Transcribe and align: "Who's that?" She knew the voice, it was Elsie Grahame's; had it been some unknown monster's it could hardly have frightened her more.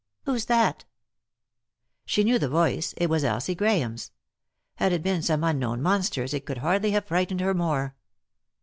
"Who's 0.25 0.45
that?" 0.45 0.83
She 2.05 2.23
knew 2.23 2.39
the 2.39 2.49
voice, 2.49 2.95
it 2.97 3.05
was 3.05 3.23
Elsie 3.23 3.53
Grahame's; 3.53 4.09
had 4.77 4.91
it 4.93 5.03
been 5.03 5.21
some 5.21 5.43
unknown 5.43 5.79
monster's 5.79 6.33
it 6.33 6.47
could 6.47 6.57
hardly 6.57 6.89
have 6.89 7.05
frightened 7.05 7.41
her 7.41 7.53
more. 7.53 7.93